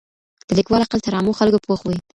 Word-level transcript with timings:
د 0.47 0.49
ليکوال 0.57 0.81
عقل 0.85 0.99
تر 1.05 1.13
عامو 1.17 1.37
خلګو 1.39 1.63
پوخ 1.65 1.79
وي. 1.85 1.97